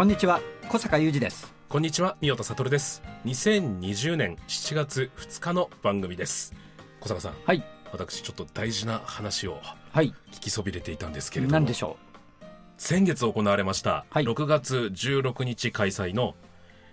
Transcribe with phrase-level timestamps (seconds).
[0.00, 0.40] こんにちは
[0.70, 1.52] 小坂雄二です。
[1.68, 3.02] こんにちは、三代悟です。
[3.26, 6.54] 2020年7月2日の番組です。
[7.00, 7.62] 小坂さん、はい。
[7.92, 9.58] 私ちょっと大事な話を
[9.92, 10.14] はい。
[10.32, 11.98] 聞きそびれていたんですけれども、何でしょ
[12.78, 14.24] 先月行われました、はい。
[14.24, 16.34] 6月16日開催の、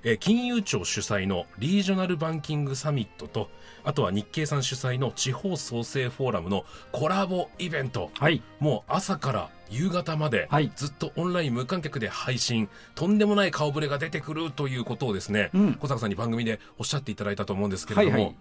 [0.07, 3.49] えー金融庁主催のリージョナルバンキングサミットと、
[3.83, 6.63] あとは日経さん主催の地方創生フォーラムの
[6.93, 8.41] コラボイベント、うはい。
[8.61, 10.71] もう朝から夕方まではい。
[10.77, 15.73] ずっとオンライン無観客で配信、とんでもない顔ぶれが出てくるということをですね、うん。
[15.73, 18.35] 小坂さんに番組でおっしゃっていただいたと思うんですけれども、はいはい。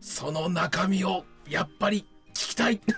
[0.00, 2.80] その中身をやっぱり聞きたい。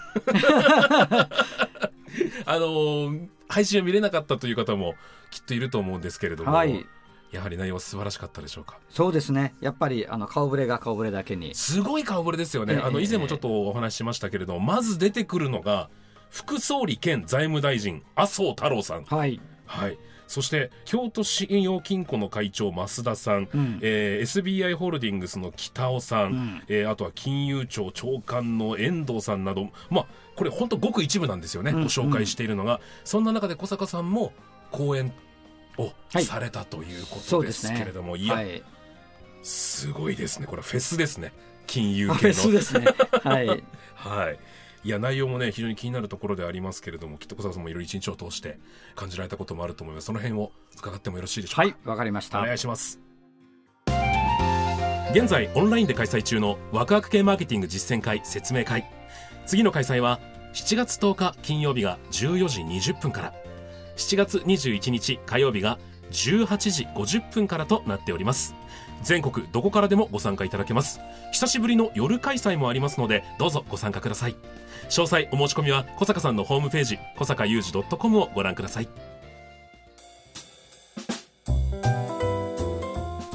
[2.47, 4.97] あのー配信を見れなかったという方も
[5.31, 6.85] きっといると思うんですけれども、はい
[7.33, 8.79] やはり内容は素晴らしかったでしょうか？
[8.89, 9.55] そうですね。
[9.61, 11.55] やっぱりあの顔ぶれが顔ぶれだけに。
[11.55, 15.91] すごい顔ぶれですよね、ええあの以前もちょっとお話ししましたけれども、まず出てくるのが
[16.31, 19.05] 副総理兼財務大臣麻生太郎さん。
[19.05, 19.41] はい。
[19.67, 19.99] はい。
[20.29, 23.79] そして、京都信用金庫の会長、増田さん、うん。
[23.81, 26.63] えー SBI ホールディングスの北尾さん、うん。
[26.67, 31.83] えーあとは金融庁長官の遠藤さんなど、まあ、これ本当ごく一部なんですよね、うん。
[31.83, 32.81] ご紹介しているのが。
[33.05, 34.33] そんな中で小坂さんも
[34.73, 35.13] 講演
[35.79, 38.63] をはいされたということですけれども、いや、はい
[39.43, 40.47] すごいですね。
[40.47, 41.33] これフェスですね。
[41.67, 42.35] 金融あ系の。
[42.35, 42.87] フェスですね
[43.23, 43.47] はい
[43.95, 44.39] はい。
[44.83, 48.59] いや、内容もね、非常に気になるところでありますけれども、きっと小坂さんもいろいろ一日を通して
[48.95, 50.07] 感じられたこともあると思います。
[50.07, 51.63] その辺を伺ってもよろしいでしょうか？
[51.63, 52.99] はいわかりましたお願いします。
[55.13, 58.85] 現在、オンラインで開催中のワクワク系マーケティング実践会説明会。
[59.47, 60.21] 次の開催は
[60.55, 63.35] 7月10日金曜日が14時20分から、
[63.97, 65.79] 7月21日火曜日が
[66.11, 68.55] 18時50分からとなっております。
[69.03, 71.01] 全国どこからでもご参加いただけます。
[71.33, 74.37] 久しぶりの夜開催もありますので、どうぞご参加ください。
[74.89, 78.89] 詳細お申し込みは小坂さんのホームページ、小坂雄二 .com をご覧ください。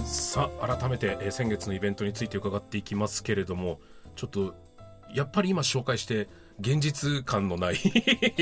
[0.05, 3.79] さあ改めて、えー先月のイベントについて伺っていきますけれども
[4.15, 4.55] ちょっと
[5.13, 6.29] やっぱり今紹介して
[6.61, 7.75] 現実感のない。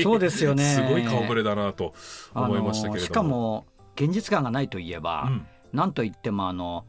[0.02, 0.64] そうですよね。
[0.76, 1.94] すごい顔ぶれだなと
[2.34, 3.66] 思いましたけれども、あのしかも
[3.96, 5.46] 現実感がないといえば、うん。
[5.72, 6.84] なんといってもあの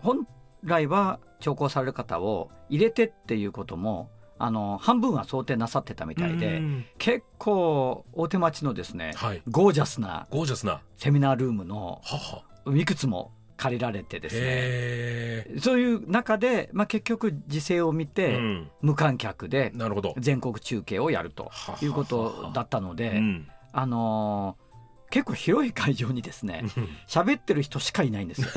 [0.00, 0.26] 本
[0.64, 6.84] 来は聴講される方を入れてっていうこともあの半分は想定なさってたみたいで、うん。
[6.98, 9.42] 結構大手町のですね、はい。
[9.48, 10.80] ゴージャスなゴージャスな。
[10.96, 12.44] セミナールームのは。
[12.76, 14.40] いくつも借りられてですね。
[14.42, 19.72] へそういう中で、まあ、結局時勢を見え、て、うん、無観客で
[20.18, 23.48] 全国中継をやるとはいうことだったので、うん。
[23.72, 24.72] あのー
[25.12, 26.64] 結構広い会場にですね
[27.06, 28.48] 喋ってる人しかいないんですよ。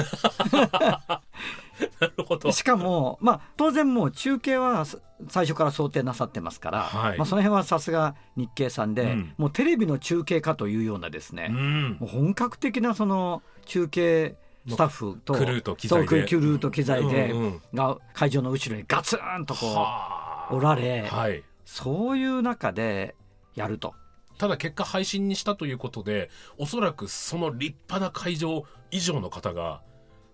[2.00, 2.50] なるほど。
[2.54, 7.18] しかも、まあ、当然もう中継はす最初から想定なさってますから、はい。
[7.18, 9.34] まあ、その辺はさすが日経さんで、うん。
[9.38, 11.98] もうテレビの中継かというようなですね、うん。
[12.00, 14.38] もう本格的なその中継
[14.68, 16.08] スタッフとクルーと機材で。
[16.08, 17.34] そうクルーと機材で、
[17.74, 20.54] が会場の後ろにガツンとこはあ。
[20.54, 21.44] うおられ、はい。
[21.66, 23.16] そういう中で
[23.56, 23.94] やると。
[24.38, 29.82] ただ結果配信にしたということでおそらくその立派な会場以上の方が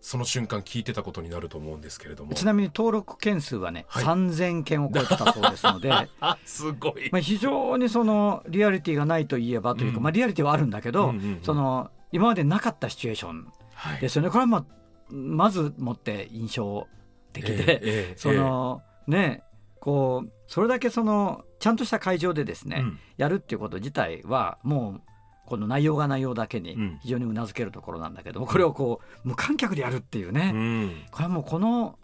[0.02, 2.34] その瞬間聞いてたことになると思うんですけれども。
[2.34, 4.04] ちなみに登録件数はね、はい。
[4.04, 7.10] 3000件を超えてたそうですので、あ すごい。
[7.12, 10.04] まあ、非常にそのリアリティがないといえばというか、うん。
[10.04, 11.40] まあ、リアリティはあるんだけど、うんうんうん。
[11.44, 14.00] その今までなかったシチュエーションはい。
[14.00, 14.30] ですよね。
[14.30, 14.66] これはまあ
[15.10, 16.88] まずもって印象
[17.34, 17.80] 的で、えええ
[18.12, 19.44] えそのね
[19.80, 23.00] こうそれだけそのちゃんとした会場でですね、うん。
[23.18, 25.02] やるっていうこと自体はもう
[25.48, 27.00] この内容が内容だけにうん。
[27.02, 30.92] 非常にうなずけるところなんだけども、これをこう無観客でやるっていうね、うん。
[31.12, 31.98] これはもうこの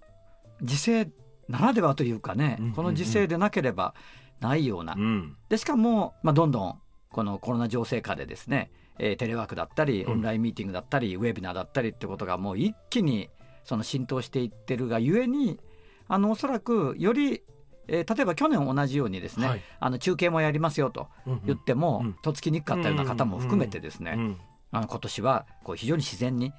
[0.63, 1.09] 時勢
[1.47, 2.75] ならではというかね、うんうんうん。
[2.75, 3.93] この時勢でなければ
[4.39, 5.35] ないような、うん。
[5.49, 6.79] でしかも、まあ、どんどん
[7.09, 10.11] このコロナ情勢下でですね、えーテレワークだったりうん。
[10.13, 13.29] オンラインミーティングだったり、ウェビナーだったりってことがもう一気に
[13.63, 15.59] その浸透していってるがゆえに
[16.07, 17.43] あのおそらくより、
[17.87, 19.61] えー例えば去年同じようにですね、はい。
[19.79, 22.13] あの中継もやりますよとうん言っても、うん。
[22.21, 24.37] とっつきにくかったような方も含めてですね、うん
[24.71, 26.51] あの今年はこう非常に自然に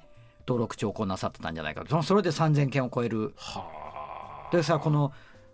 [0.47, 1.89] 登録聴講なさってたんじゃないかと。
[1.89, 3.33] そのそれで3000件を超える。
[3.37, 4.55] はあ。
[4.55, 5.11] でさこの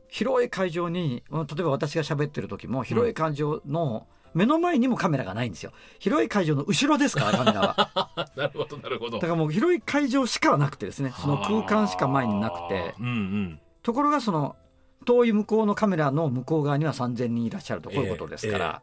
[0.07, 5.71] 広い会場に例えば私が喋ってる時も広い会場の目の前にもカメラがないんですよ。
[5.97, 8.29] 広い会場の後ろですからカメラは。
[8.35, 9.19] なるほどなるほど。
[9.19, 12.95] だからもう広い会場しかなくてですねその空間しか前になくて。
[12.99, 13.59] うんうん。
[13.81, 14.57] ところがその
[15.05, 18.81] 遠い向こうのカメラの向こう側には3,000人いらっしゃるとこういうことですから、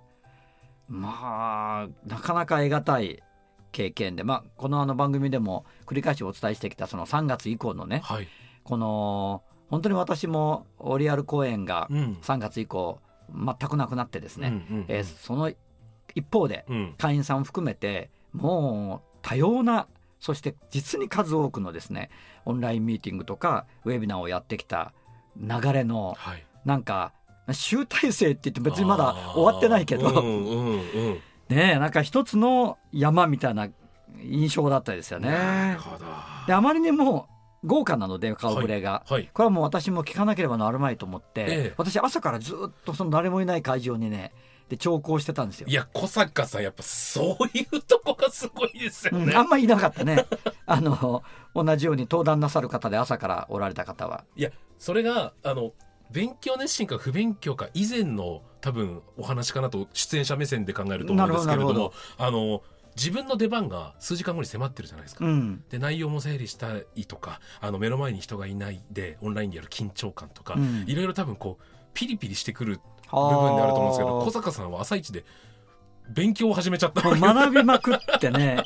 [0.89, 3.23] まあなかなか得難い
[3.73, 8.29] 経験で、まあ、このあの番組でも繰り返しお伝えしてきたその3月以降のねはい。
[8.63, 10.67] この本当に私も
[10.99, 12.19] リアル公演がうん。
[12.23, 13.01] 3月以降
[13.35, 14.85] 全くなくなってですね、うんうんうん。
[14.89, 15.53] えーその
[16.15, 16.95] 一方でうん。
[16.99, 19.87] 会員さんを含めてもう多様な
[20.21, 22.11] そして実に数多くのですね
[22.45, 24.93] オンラインミーティングとかウェビナーをやってきた
[25.37, 26.45] 流れのはい。
[26.65, 27.13] なんか
[27.51, 31.15] 集大成って言って別にまだ終わってないけど、うんうんうん。
[31.49, 33.69] ねえなんか一つの山みたいな
[34.23, 35.77] 印象だったですよね。
[36.47, 37.27] であまりにも
[37.65, 39.31] 豪華なので顔ぶれが、はい。
[39.33, 41.75] これはもう私も聞かなければなるまいと思って、ええ。
[41.77, 44.33] 私朝からずっとその誰もいない会場にね
[44.69, 45.69] で聴講してたんですよ。
[45.69, 45.73] い。
[45.73, 50.27] や小坂さんやっぱそういうとこがすごいですよね、うん、あんまりいなかったね。
[50.67, 51.23] あの
[51.55, 54.25] 同じように登壇なさる方で朝からおられた方は。
[54.37, 55.73] いやそれがあの
[56.11, 62.63] 勉強熱心か不勉強か以前の多分お話かなと出演者目線で考えると思うんですけれどもあの
[62.97, 65.25] 自分の出番が数時間後に迫ってるじゃないですか。
[65.25, 65.65] うん。
[65.71, 70.85] で内容も整理したいとかあの目の前に人がいないでオンラインでやる緊張感とか、うん。
[70.87, 72.81] いろいろ多分こうピリピリしてくる
[73.11, 75.25] 部分であると思うんですけど小こ坂さんは朝一で
[76.11, 78.63] 勉強を始めちゃったう学びまくってね。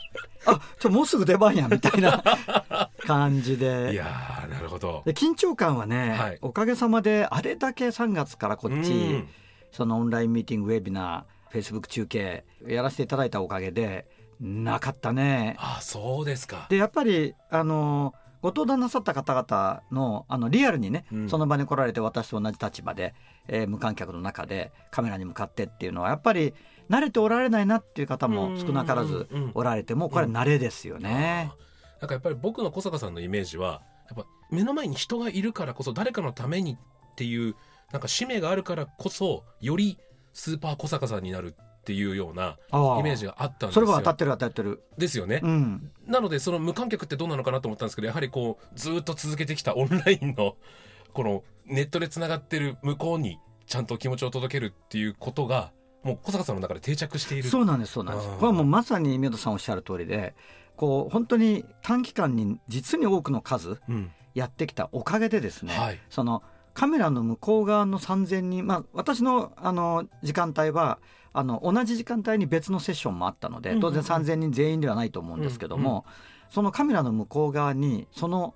[0.47, 2.23] あちょもうすぐ出番やみたいな
[3.07, 3.93] 感じで。
[3.93, 5.03] いやーなるほど。
[5.05, 6.39] で緊張感はね、はい。
[6.41, 9.29] おかげさまであれだけ3月からこっち、うん。
[9.71, 14.07] そのオンラインミーティングウェビナーフェイスブック中継やらせていただいたおかげで
[14.41, 15.57] なかったね。
[15.59, 16.67] あそうですか。
[16.69, 21.29] でやっぱりあのご登壇なさった方々のあのリアルにね、うん。
[21.29, 23.15] その場に来られて私と同じ立場で、
[23.49, 26.55] えー無観客の中でカメラに向かってっていうのはやっぱり
[26.91, 29.37] 慣れておられないなっていう方も少なからずうん。
[29.37, 31.51] うんうんおられてもこれは慣れですよね。
[31.51, 32.01] あー。
[32.03, 37.57] なんかやっぱり僕の小坂さんのイメージはやっぱ目の前に人がいるからこそ誰かのためにっていう
[37.91, 39.99] なんか使命があるからこそより
[40.35, 41.55] スーパー小坂さんになる
[41.87, 42.59] っていうような
[42.99, 44.83] イメージがあったんですそよれは当たってる当たってる。
[44.99, 50.57] ですよね、うん、なのでその無観客ってどうなのかなと思ったんですけどやはりこうずっと続けてきたオンラインの
[51.15, 53.39] このネットでつながってる向こうに
[53.69, 55.71] ちゃんと気持ちを届けるっていうことが
[56.03, 57.49] もう小坂さんの中で定着している。
[57.49, 58.29] そうなんですそうなんです。
[58.31, 60.35] これはもうまさに宮田さんおっしゃる通りで
[60.77, 64.11] こう本当に短期間に実に多くの数うん。
[64.35, 66.01] やってきたおかげでですね、はい。
[66.11, 66.43] その
[66.77, 70.99] カメラの向こう側の3000人、まあ、私のあの時間帯は
[71.39, 76.07] あの同じ時間帯に別のセッションもあったので当然3000人全員ではないと思うんですけども、
[76.49, 78.55] そのカメラの向こう側にその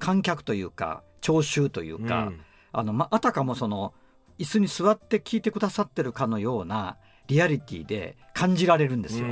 [0.00, 2.40] 観客というか聴衆というか、うん。
[2.72, 3.94] あのまあたかもその
[4.38, 6.96] 椅子に座って聞いてくださってるかのような
[7.28, 9.26] リアリティで感じられるんですよ。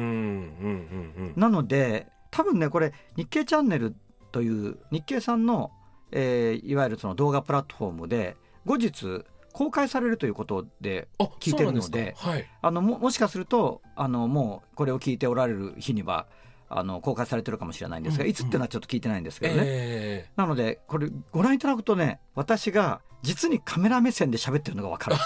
[1.37, 3.97] なので多分ねこれ日経チャンネル
[4.31, 5.73] という日経さんの、
[6.13, 9.25] えーいわゆるその動画プラットフォームで後日
[9.57, 12.47] 公開されるということであ聞いてるのではい。
[12.61, 16.27] あのももしかするとあのもうこれを聞いておられる日には
[16.69, 25.17] あの公開されてるかもしれないんですが、うんいつっていうのはちょっと聞いてないんですけどね、えなのでこれご覧いただくとね私が実にカメラ目線で喋ってるのが分かる。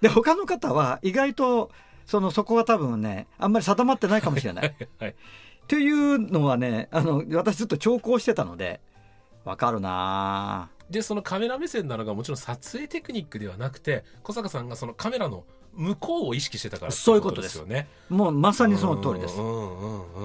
[0.00, 1.70] で他の方は意外と
[2.04, 4.74] そのそこが多分ねあんまり定まってないかもしれない。
[4.76, 5.10] ー はい。
[5.10, 5.14] っ
[5.68, 8.80] ていうのはねあの私ずっと聴講してたので
[9.44, 17.56] 分かるなでそのカメラ目線なのがもちろん撮影テクニックではなくて小坂さんがそのカメラの向こうを意識してたからそういうことです。
[17.56, 19.38] よねもうまさにその通りです。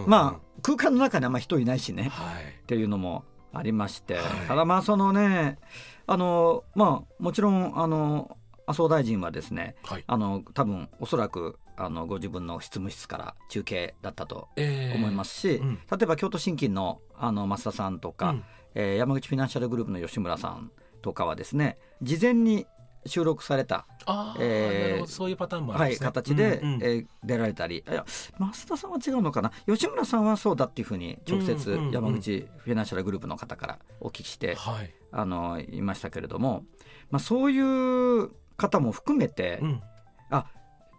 [0.06, 2.10] まあ空間の中にあんま人いないしね。
[2.10, 2.44] はい。
[2.44, 4.24] っていうのもありまして、はい。
[4.48, 5.58] ただまあそのね
[6.06, 10.04] あのまあもちろんあの麻生大臣はですねはい。
[10.06, 14.98] あの多分おそらくあのご自分の執務室から中継だったとえー。
[14.98, 15.76] 思いますし、うん。
[15.76, 18.44] 例えば京都新金のあの増田さんとか、うん
[18.80, 22.68] えー山口フィナンシャルグループの吉村さんとかはですね事前に
[23.08, 23.88] 収録された、
[24.40, 27.78] えーそういうパターンもあるんはい、形で、うんうんえー出られたり。
[27.78, 28.06] いや
[28.40, 29.52] 増田さんは違うのかな？
[29.66, 34.94] 吉村さんはそうだっていうふうに直接山口フィナンシャルグループの方からお聞きして、はい。
[35.12, 36.66] あのいましたけれども、
[37.10, 39.82] まあ、そういう方も含めて、うん。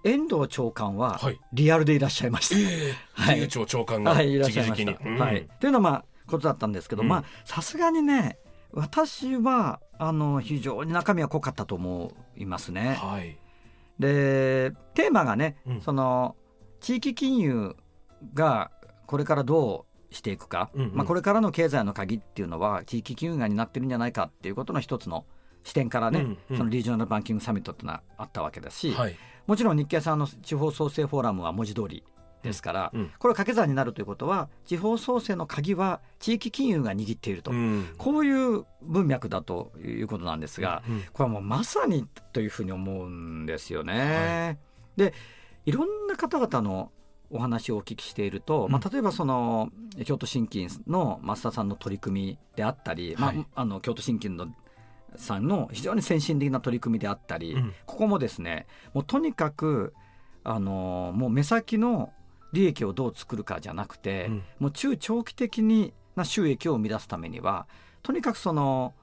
[0.04, 1.40] 遠藤長官ははい。
[1.52, 2.56] リアルでいらっしゃいました。
[2.58, 3.40] ええ はい。
[3.40, 5.24] 自由庁長官がはい、いらっ直しゃいました。
[5.24, 7.08] はい、というのはまあことだったんですけど、うん。
[7.08, 8.38] まあさすがにね
[8.72, 12.96] 私はあの非常に中身は濃かったと思いますね。
[13.00, 13.36] はい。
[13.98, 15.80] でテーマがね、うん。
[15.80, 16.36] その
[16.80, 17.74] 地域金融
[18.34, 18.70] が
[19.06, 20.94] これからどしていくか、うんうん。
[20.94, 25.26] まあ、これからの経済の鍵っていうのは地域金融が担ってるんじゃないかっていうことの一つの
[25.64, 26.56] 視点からね、うんうん。
[26.56, 29.16] そのリージョナルバンキングサミットっていうのはあったわけだし、はい。
[29.46, 32.04] もちろん日経さんの地方創生フォーラムは文字通り
[32.42, 33.10] ですから、うん。
[33.18, 37.88] これ掛け算になるということは地方創生の鍵は地域金融が握っていると、うん。
[37.98, 41.02] こういう文脈だということなんですが、うん。
[41.12, 44.58] これはもうまさにというふうに思うんですよね。
[44.96, 45.14] で
[45.66, 46.90] いろんな方々の
[47.30, 49.70] お話をお聞きしていると、まあ、例えばその
[50.04, 53.36] 京都新金の増田さんの取り組みであったり、はい。
[53.36, 54.48] まあ、あの京都新金の
[55.16, 57.74] さんの非常に先進的な取り組みであったり、うん。
[57.86, 59.94] ここもですねもうとにかく
[60.44, 62.12] あのもう目先の
[62.52, 64.42] 利益をどう作るかじゃなくて、うん。
[64.58, 67.66] もう中長期的にな収益を生み出すためには
[68.02, 68.94] とにかくその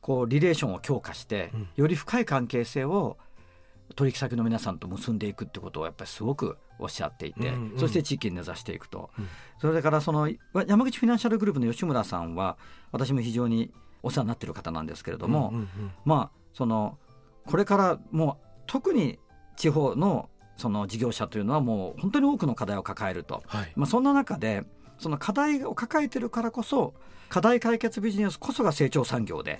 [0.00, 1.68] こうリレーションを強化して、うん。
[1.76, 3.16] より深い関係性を
[3.96, 7.78] 取引先の皆さんと結んでいくってことをやっぱりすごくおっしゃっていて、うんうん。
[7.78, 9.28] そして地域に根ざしていくと、うん。
[9.60, 10.30] それからその
[10.66, 12.56] 山口フィナンシャルグループの吉村さんは
[12.92, 13.72] 私も非常に
[14.02, 15.68] お世話になっている方なんですけれども、うんうん。
[16.04, 16.98] まあその
[17.46, 19.18] これからもう特に
[19.56, 23.72] 地方のその事業者というのはもう本当に多くの課題を抱えると、はい。
[23.76, 24.64] まあ、そんな中で
[24.98, 26.94] その課題を抱えてるからこそ
[27.28, 29.58] 課題解決ビジネスこそが成長産業で。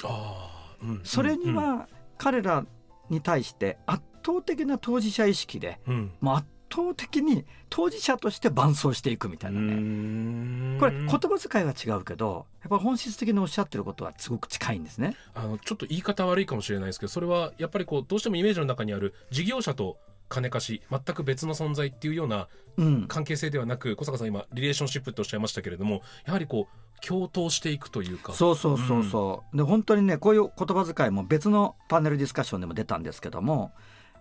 [0.83, 2.67] うんそれには彼ら
[3.09, 6.13] に対して圧倒的な当事者意識でうん。
[6.21, 9.75] もう圧倒的に当事者として伴走していくみたいなね。
[9.77, 15.17] ねこれ言葉遣いは違うけどやっぱり本質的におっしゃってることはすごく近いんですね。
[15.35, 19.99] あのちょっと言い方悪いかもしれないですけどそれはやっぱりこうどうしてもイメージの中にある事業者と
[20.29, 28.33] 金貸し全く別の存在っていうようなうん、関係性ではなく小坂さん今リレーションシップっておっしゃいましたけれどもやはりこう共闘していくというか。
[28.33, 33.73] そうそうそうそう、で本当にねこういう言葉遣いも別のパネルディスカッションでも出たんですけども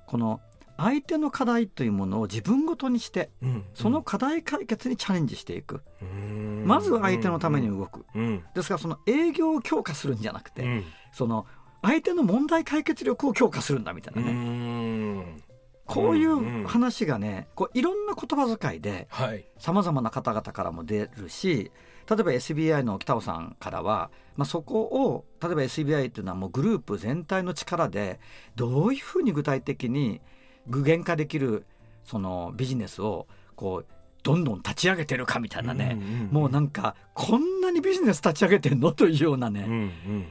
[0.05, 0.39] この
[0.77, 6.63] 相手の課題というものを自分ごとにしてうんその課題解決にチャレンジしていく、うん。
[6.67, 11.48] まずは相手のために動く、うんですからその営業を強化するんじゃなくて、うんその
[11.86, 15.42] 相手の問題解決力を強化するんだみたいなうね、ん
[15.85, 19.45] こういう話がねこういろんな言葉遣いではい。
[19.57, 21.71] さまざまな方々からも出るし
[22.09, 28.19] 例えば SBI の北尾さんからは、まあ、そこを例えば SBI っていうのはもうグループ全体の力で
[28.55, 30.21] どういうふうに具体的に
[30.67, 31.65] 具現化できる
[32.03, 33.85] そのビジネスをこう
[34.23, 35.99] どんどん立ち上げてるかみたいなね、
[36.31, 40.25] もうなんかこんなにビジネス立ち上げてんのというようなね、うんうん。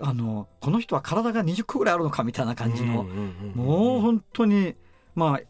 [0.00, 3.64] あのこの人は体が20個ぐらいあるのかみたいな感じの、うんうんうん。
[3.66, 4.76] もう本当に
[5.14, 5.40] まあ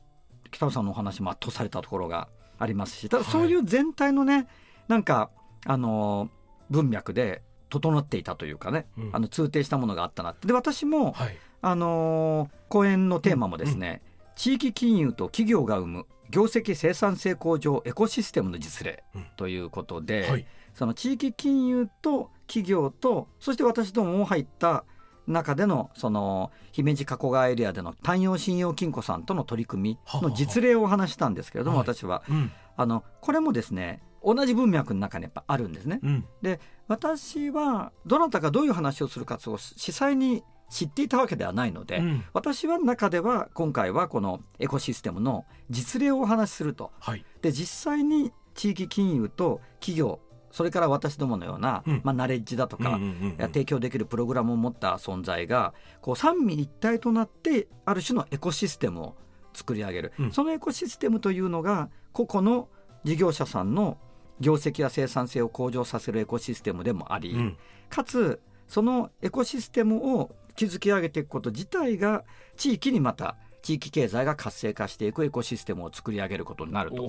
[0.50, 2.28] 北尾さんのお話も圧倒されたところが
[2.58, 4.46] ありますしただそういう全体のね、
[4.88, 5.30] なんか
[5.64, 6.28] あの
[6.70, 9.10] 文脈で整っていたというかね、うん。
[9.12, 10.46] あの通底したものがあったなって。
[10.46, 11.36] で私も、はい。
[11.64, 14.02] あの講演のテーマもですね、
[14.36, 19.26] 地域金融と企業が生む業績生産性向上エコシステムの実例うん。
[19.36, 20.46] ということで、はい。
[20.74, 24.84] その地域金融と企業とそして私どもも入った
[25.26, 31.86] 中でのその姫路加古川エリアでの単陽信用金庫さんとの取り組みの実例をお話したんですけれども、はい。
[31.86, 32.22] 私は。
[32.28, 32.50] うん。
[32.76, 36.00] あのこれもですね同じ文脈の中にやっぱあるんですね。
[36.02, 36.24] うん。
[36.88, 42.24] 私はどなたがどういう話をするかを実際に知っていたわけではないので、うん。
[42.32, 46.92] 私は中では今回はこのエコシステムの実例をお話しすると。
[46.98, 47.24] はい。
[47.42, 50.20] で実際に地域金融と企業
[50.52, 52.00] それから私どものような、うん。
[52.04, 53.00] まあ、ナレッジだとか、
[53.38, 59.16] 提供できるプログラムを持った存在がこう三位一体となってある種のエコシステムを
[59.54, 60.32] 作り上げる、うん。
[60.32, 62.68] そのエコシステムというのが個々の
[63.02, 63.98] 事業者さんの
[64.40, 67.56] 業績や生産性を向上させるエコシステムでもあり、うん。
[67.88, 72.24] かつそのエコシステムを築き上げていくこと自体が
[72.56, 77.08] 地域にまた地域経済が活性化していくエコシステムを作り上げることになると。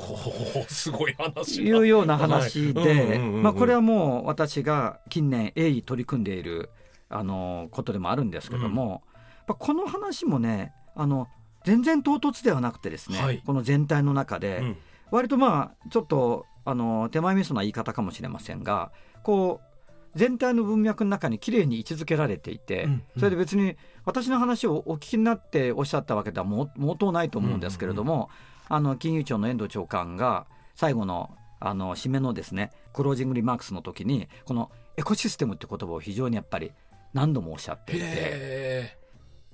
[0.69, 1.63] すごい話だ。
[1.63, 6.69] いうような話でうんうんうんまあこれはもう私が近年鋭意取り組んでいる
[7.09, 11.27] あのことでもあるんですけども、やっぱこの話もねあの
[11.65, 13.41] 全然唐突ではなくてですね、はい。
[13.45, 14.77] この全体の中で、うん。
[15.11, 18.91] 割とまあちょっとあの手前味噌な言い方かもしれませんが
[19.23, 23.03] こう全体の文脈の中にきれいに位置づけられていて、うんうん。
[23.17, 28.29] それで別に私の話をお聞きになっておっしゃったわけではもう毛頭ないと思うんですけれども、
[28.69, 30.45] あの金融庁の遠藤長官が
[30.75, 36.71] 最後のあの締めのですねクロージングリマークスの時にこのエコシステムって言葉を非常にやっぱり
[37.13, 39.03] 何度もおっしゃっていて。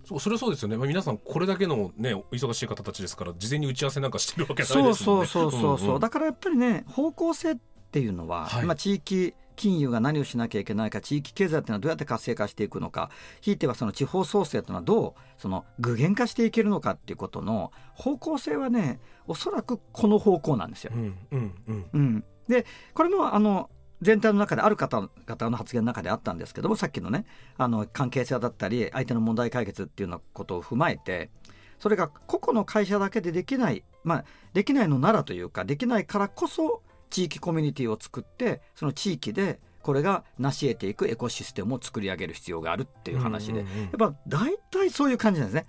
[0.06, 4.94] そうそれはそうですよね、まあ、皆さんこれだけのねお忙しい方たちですから事前に打ち合わせなんかしてるわけないですもんね。
[4.96, 6.00] そうそうそうそうそう、んん。
[6.00, 7.58] だからやっぱりね方向性っ
[7.92, 8.66] ていうのは、はい。
[8.66, 13.10] まあ、地域金融が何をしなきゃいけないか地域経済っていうのはどうやって活性化していくのか
[13.42, 20.98] ひいてはその地方創生っていうのはどうその具現化していけるのかっていうことの方向性はねおそらくこの方向なんですよう。
[20.98, 23.70] んうんうんうん、でこれもあの
[24.02, 27.26] 全体の中である方々の発言の中であったんですけどもさっきのね
[27.58, 31.32] あの関係性だったり相手の問題解決っていうようなことを踏まえて
[31.80, 45.66] それが個々の会社だけでできないまあできないのならというかできないからこそ地域コミュニティを作ってその地域でこれが成し得ていくエコシステムを作り上げる必要があるっていう話で、やっぱ大体そういう感じなんですね、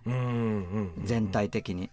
[1.04, 1.90] 全体的に。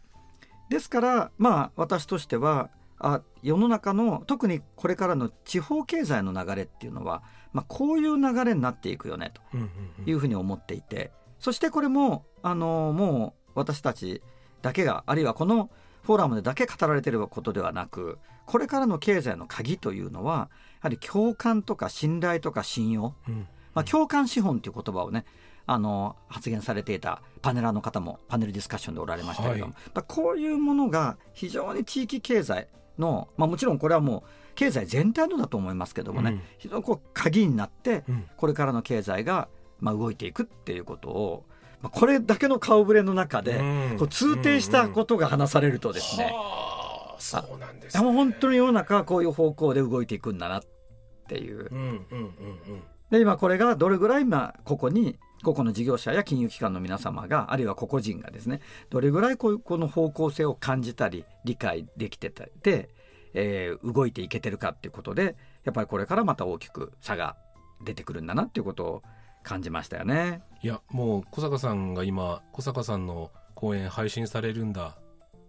[0.70, 7.22] ですからまあ私としてはあ世の中の特にこれからの地方経済の流れっていうのは、
[7.54, 9.42] まあ、こういう流れになっていくよねと
[10.10, 14.22] いうふうに思っていてそしてこれもあのもう私たち
[14.62, 15.70] だけがあるいはこの
[16.08, 25.26] フォーラムでだけ語られていることではなくこれからの経済の鍵というのはやはり共感とか信頼とか信用、うん、まあ、共感資本という言葉をね
[25.66, 38.06] あの発言されていたパネラーの方もパネルディスカッションでおられましたけども、はい、こういうものが非常に地域経済の、まあ、もちろんこれはもう経済全体のだと思いますけどもね、うん、非常にこう鍵になって、
[38.38, 39.50] これからの経済が
[39.82, 41.46] まあ動いていくっていうことを、
[41.82, 43.60] まあ、これだけの顔ぶれの中で、
[44.00, 46.34] こう通底したことが話されるとですね、
[47.20, 50.64] そうなんです、ね、本当に世の中はこういう方向で動いていくんだなっ
[51.28, 51.70] ていう。
[53.10, 62.90] で今これがどれぐらい今ここに個々の事業者や金融機関の皆様があるいは個々人がですねどれぐらいこうこの方向性を感じたり理解できてたで、
[63.34, 67.38] えー、動いていけてるかっていうことでやっぱりこれからまた大きく差が
[67.86, 69.04] 出てくるんだなっていうことを
[69.48, 70.42] 感じましたよね。
[70.62, 74.98] いやもう小坂さんが今小坂さんの講演配信されるんだ。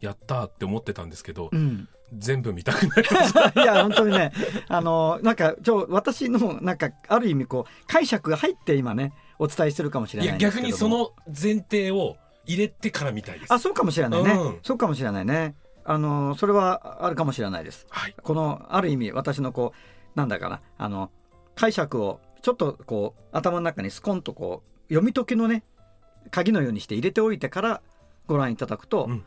[0.00, 3.48] やったって思ってたんですけど、うん、全部見たくなりました。
[3.60, 4.32] いや本当にね。
[4.68, 13.52] あのなんかちょ私のなんかある意味こう解釈が入って今ねお伝えしてるかもしれないいや逆にその前提を入れてからみたいです。
[13.52, 15.56] あそうかもしれないね、うん、そうかもしれないね。
[15.84, 20.60] あのそれはあるかもしれないです、はい、このある意味私のこうなんだかな。
[20.76, 21.10] あの
[21.56, 25.64] 解釈をちょっとこう頭の中にスコンとこう読み解きのね
[26.30, 27.82] 鍵のようにして入れておいてから
[28.26, 29.24] ご覧いただくと、うん、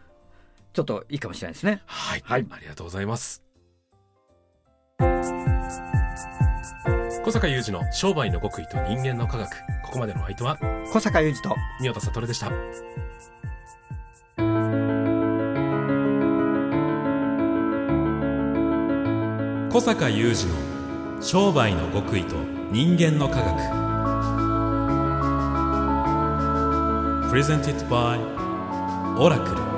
[0.73, 1.81] ちょっといいかもしれないですね。
[1.85, 3.43] はい、はい、ありがとうございます。
[7.23, 9.49] 小坂雄二の商売の極意と人間の科学。
[9.83, 10.57] ここまでの相手は
[10.91, 12.51] 小坂雄二と三代田悟でした。
[19.71, 23.81] 小坂雄二の商売の極意と人間の科学。
[27.29, 28.19] プレゼンティットバイ
[29.19, 29.70] オラクル